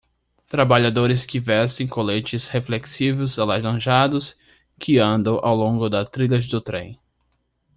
Trabalhadores 0.49 1.27
que 1.27 1.39
vestem 1.39 1.87
coletes 1.87 2.47
reflexivos 2.47 3.37
alaranjados 3.37 4.35
que 4.79 4.97
andam 4.97 5.39
ao 5.43 5.55
longo 5.55 5.87
das 5.89 6.09
trilhas 6.09 6.47
do 6.47 6.59
trem. 6.59 6.99